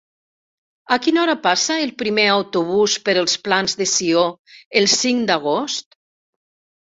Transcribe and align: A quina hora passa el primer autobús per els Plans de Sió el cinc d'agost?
A 0.93 0.97
quina 1.07 1.19
hora 1.23 1.35
passa 1.43 1.75
el 1.81 1.91
primer 1.99 2.25
autobús 2.35 2.95
per 3.09 3.15
els 3.25 3.37
Plans 3.49 3.77
de 3.83 3.87
Sió 3.93 4.25
el 4.83 4.89
cinc 4.95 5.29
d'agost? 5.33 5.89